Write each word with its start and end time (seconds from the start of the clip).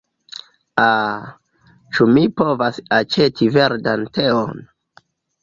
Ah, 0.83 1.27
ĉu 1.97 2.07
mi 2.15 2.23
povas 2.41 2.81
aĉeti 3.01 3.51
verdan 3.59 4.09
teon? 4.19 4.67